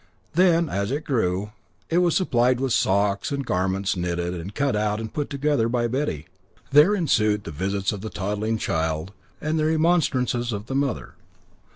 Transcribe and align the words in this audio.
Then, 0.33 0.67
as 0.67 0.89
it 0.89 1.03
grew, 1.05 1.51
it 1.91 1.99
was 1.99 2.17
supplied 2.17 2.59
with 2.59 2.73
socks 2.73 3.31
and 3.31 3.45
garments 3.45 3.95
knitted 3.95 4.33
and 4.33 4.55
cut 4.55 4.75
out 4.75 4.99
and 4.99 5.13
put 5.13 5.29
together 5.29 5.69
by 5.69 5.85
Betty; 5.85 6.25
there 6.71 6.95
ensued 6.95 7.43
the 7.43 7.51
visits 7.51 7.91
of 7.91 8.01
the 8.01 8.09
toddling 8.09 8.57
child, 8.57 9.11
and 9.39 9.59
the 9.59 9.65
remonstrances 9.65 10.51
of 10.53 10.65
the 10.65 10.73
mother. 10.73 11.13